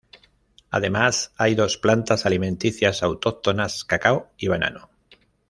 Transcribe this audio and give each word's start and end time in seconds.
Además, 0.71 1.31
hay 1.37 1.53
dos 1.53 1.77
plantas 1.77 2.25
alimenticias 2.25 3.03
autóctonas, 3.03 3.85
cacao 3.85 4.31
y 4.35 4.47
banano. 4.47 4.89